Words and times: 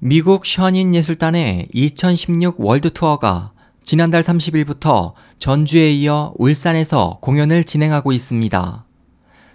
미국 0.00 0.46
션인예술단의 0.46 1.70
2016 1.72 2.60
월드 2.60 2.92
투어가 2.92 3.50
지난달 3.82 4.22
30일부터 4.22 5.14
전주에 5.40 5.90
이어 5.90 6.32
울산에서 6.38 7.18
공연을 7.20 7.64
진행하고 7.64 8.12
있습니다. 8.12 8.84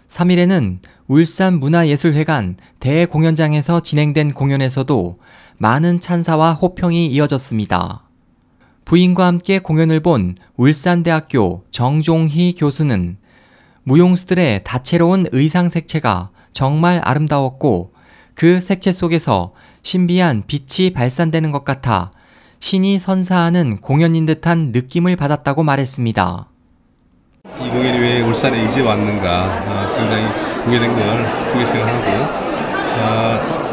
3일에는 0.10 0.79
울산 1.08 1.62
문화예술회관 1.62 2.58
대공연장에서 2.82 3.79
진행된 3.79 4.34
공연에서도 4.34 5.18
많은 5.60 6.01
찬사와 6.01 6.55
호평이 6.55 7.07
이어졌습니다. 7.07 8.03
부인과 8.83 9.25
함께 9.25 9.60
공연을 9.60 10.01
본 10.01 10.35
울산대학교 10.57 11.63
정종희 11.71 12.55
교수는 12.55 13.15
무용수들의 13.83 14.65
다채로운 14.65 15.28
의상 15.31 15.69
색채가 15.69 16.31
정말 16.52 16.99
아름다웠고 17.02 17.94
그 18.35 18.59
색채 18.59 18.91
속에서 18.91 19.53
신비한 19.84 20.44
빛이 20.48 20.91
발산되는 20.91 21.52
것 21.52 21.63
같아 21.66 22.12
신이 22.59 22.98
선사하는 22.98 23.81
공연인 23.81 24.26
듯한 24.26 24.71
느낌을 24.71 25.17
받았다고 25.17 25.63
말했습니다. 25.63 26.48
이 27.62 27.70
공연이 27.70 27.99
왜 27.99 28.21
울산에 28.21 28.63
이제 28.63 28.81
왔는가 28.81 29.59
어, 29.67 29.95
굉장히 29.98 30.23
공개된 30.63 30.93
걸 30.93 31.34
기쁘게 31.35 31.66
생각하고 31.66 32.07
어, 32.95 33.63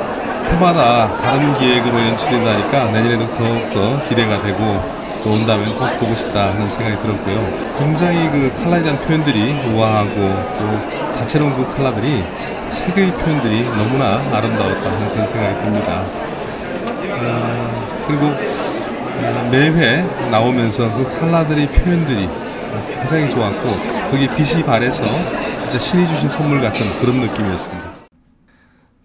해마다 0.51 1.17
다른 1.19 1.55
기획으로 1.55 2.01
연출된다니까 2.01 2.91
내년에도 2.91 3.33
더욱더 3.35 4.03
기대가 4.09 4.43
되고 4.43 5.00
또 5.23 5.33
온다면 5.33 5.77
꼭 5.79 5.99
보고 5.99 6.15
싶다 6.15 6.53
하는 6.53 6.69
생각이 6.71 6.99
들었고요. 6.99 7.77
굉장히 7.79 8.31
그 8.31 8.53
칼라에 8.53 8.83
대한 8.83 8.99
표현들이 8.99 9.53
우아하고 9.75 10.15
또 10.59 11.13
다채로운 11.13 11.55
그 11.57 11.67
칼라들이 11.75 12.25
색의 12.71 13.17
표현들이 13.17 13.65
너무나 13.65 14.19
아름다웠다 14.37 14.91
하는 14.91 15.09
그런 15.11 15.27
생각이 15.27 15.59
듭니다. 15.59 16.03
어, 17.23 18.05
그리고 18.07 18.27
어, 18.27 19.49
매회 19.51 20.03
나오면서 20.31 20.95
그 20.97 21.05
칼라들의 21.19 21.69
표현들이 21.69 22.29
굉장히 22.95 23.29
좋았고 23.31 24.11
거기에 24.11 24.29
빛이 24.35 24.63
발해서 24.65 25.03
진짜 25.59 25.79
신이 25.79 26.07
주신 26.07 26.29
선물 26.29 26.61
같은 26.61 26.97
그런 26.97 27.21
느낌이었습니다. 27.21 27.91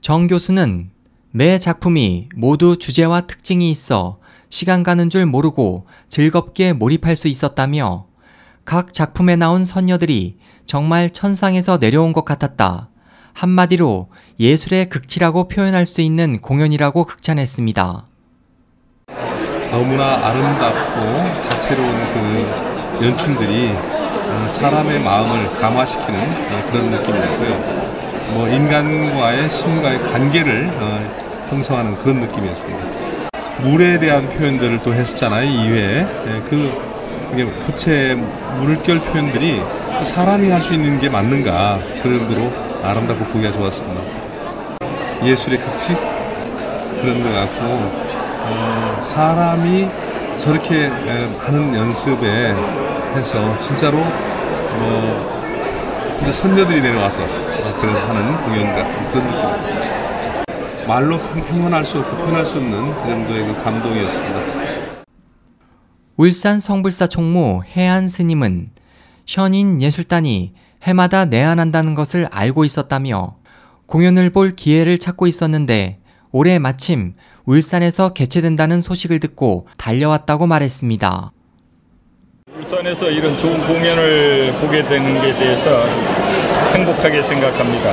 정 0.01 0.27
교수는 0.27 0.91
매 1.31 1.59
작품이 1.59 2.29
모두 2.35 2.77
주제와 2.77 3.21
특징이 3.21 3.69
있어 3.71 4.19
시간 4.55 4.83
가는 4.83 5.09
줄 5.09 5.25
모르고 5.25 5.85
즐겁게 6.07 6.71
몰입할 6.71 7.17
수 7.17 7.27
있었다며 7.27 8.05
각 8.63 8.93
작품에 8.93 9.35
나온 9.35 9.65
선녀들이 9.65 10.37
정말 10.65 11.09
천상에서 11.09 11.77
내려온 11.77 12.13
것 12.13 12.23
같았다. 12.23 12.87
한마디로 13.33 14.07
예술의 14.39 14.87
극치라고 14.87 15.49
표현할 15.49 15.85
수 15.85 15.99
있는 15.99 16.39
공연이라고 16.39 17.03
극찬했습니다. 17.03 18.05
너무나 19.71 20.25
아름답고 20.25 21.49
다채로운 21.49 22.13
그 22.13 23.05
연출들이 23.05 23.71
어, 23.73 24.47
사람의 24.47 25.01
마음을 25.01 25.51
감화시키는 25.51 26.53
어, 26.53 26.65
그런 26.65 26.91
느낌이었고요. 26.91 28.33
뭐 28.33 28.47
인간과의 28.47 29.51
신과의 29.51 30.01
관계를 30.13 30.69
어, 30.79 31.47
형성하는 31.49 31.95
그런 31.95 32.21
느낌이었습니다. 32.21 33.04
물에 33.61 33.99
대한 33.99 34.27
표현들을 34.29 34.79
또 34.83 34.93
했었잖아요. 34.93 35.47
2회에 35.49 36.43
그 36.49 36.85
부채 37.61 38.15
물결 38.57 38.99
표현들이 38.99 39.61
사람이 40.03 40.49
할 40.49 40.61
수 40.61 40.73
있는 40.73 40.99
게 40.99 41.09
맞는가 41.09 41.79
그런 42.01 42.19
정도로 42.19 42.51
아름답고 42.83 43.25
보기가 43.25 43.51
좋았습니다. 43.51 44.01
예술의 45.23 45.59
극치 45.59 45.95
그런 47.01 47.23
것 47.23 47.31
같고 47.31 48.15
어, 48.47 48.99
사람이 49.01 49.89
저렇게 50.35 50.87
하는 51.39 51.73
연습에 51.73 52.53
해서 53.15 53.57
진짜로 53.57 53.97
뭐 53.97 56.09
진짜 56.11 56.31
선녀들이 56.31 56.81
내려와서 56.81 57.23
그런 57.79 57.95
하는 57.95 58.37
공연 58.43 58.75
같은 58.75 59.07
그런 59.07 59.25
느낌이었어요. 59.27 60.04
말로 60.87 61.19
표현할 61.19 61.83
수 61.83 61.99
없고 61.99 62.15
표현할 62.15 62.45
수 62.45 62.57
없는 62.57 62.95
그 62.95 63.09
정도의 63.09 63.47
그 63.47 63.63
감동이었습니다. 63.63 65.05
울산 66.17 66.59
성불사 66.59 67.07
총무 67.07 67.63
해안 67.75 68.07
스님은 68.07 68.69
현인 69.25 69.81
예술단이 69.81 70.53
해마다 70.83 71.25
내한한다는 71.25 71.95
것을 71.95 72.27
알고 72.31 72.63
있었다며 72.63 73.35
공연을 73.87 74.29
볼 74.29 74.51
기회를 74.51 74.99
찾고 74.99 75.25
있었는데 75.27 75.99
올해 76.31 76.59
마침 76.59 77.15
울산에서 77.45 78.13
개최된다는 78.13 78.81
소식을 78.81 79.19
듣고 79.19 79.67
달려왔다고 79.77 80.45
말했습니다. 80.45 81.31
울산에서 82.57 83.09
이런 83.09 83.35
좋은 83.37 83.65
공연을 83.67 84.53
보게 84.61 84.87
되는 84.87 85.21
게 85.21 85.33
대해서 85.33 86.14
행복하게 86.73 87.23
생각합니다. 87.23 87.91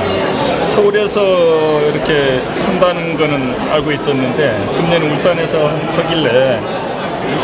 서울에서 0.67 1.81
이렇게 1.81 2.41
한다는 2.65 3.17
거는 3.17 3.71
알고 3.71 3.91
있었는데 3.91 4.57
금년에 4.75 5.09
울산에서 5.09 5.69
하길래 5.91 6.59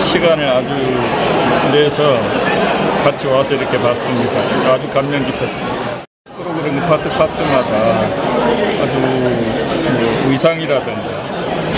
시간을 0.05 0.47
아주 0.47 0.73
내서 1.71 2.19
같이 3.03 3.27
와서 3.27 3.55
이렇게 3.55 3.79
봤습니다. 3.79 4.73
아주 4.73 4.89
감명 4.89 5.23
깊었습니다. 5.25 6.03
프로그램 6.35 6.79
파트 6.81 7.09
파트마다 7.09 8.07
아주 8.83 8.97
뭐 8.97 10.29
의상이라든가 10.29 11.19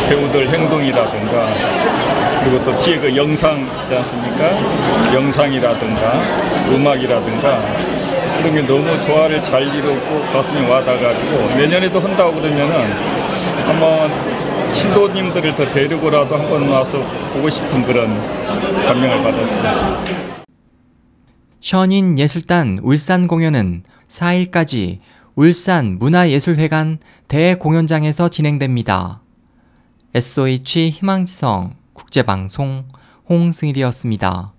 배우들 0.09 0.49
행동이라든가 0.49 1.45
그리고 2.43 2.63
또 2.63 2.77
뒤에 2.79 2.97
그 2.97 3.15
영상 3.15 3.69
있지 3.83 3.95
않습니까? 3.95 5.13
영상이라든가 5.13 6.23
음악이라든가 6.71 7.61
그런 8.41 8.55
게 8.55 8.61
너무 8.63 8.99
조화를 8.99 9.43
잘 9.43 9.61
이루고 9.61 10.25
가슴이 10.27 10.67
와닿아가지고 10.67 11.55
내년에도 11.55 11.99
한다고 11.99 12.33
그러면은 12.33 12.91
한번 13.67 14.73
신도님들을 14.73 15.55
더 15.55 15.69
데리고라도 15.71 16.35
한번 16.37 16.67
와서 16.67 17.03
보고 17.33 17.47
싶은 17.47 17.83
그런 17.85 18.19
감명을 18.87 19.21
받았습니다. 19.21 20.45
션인 21.59 22.17
예술단 22.17 22.79
울산 22.81 23.27
공연은 23.27 23.83
4일까지 24.07 24.99
울산 25.35 25.99
문화예술회관 25.99 26.97
대공연장에서 27.27 28.29
진행됩니다. 28.29 29.21
SOH 30.15 30.89
희망지성 30.89 31.75
국제방송 31.93 32.85
홍승일이었습니다. 33.29 34.53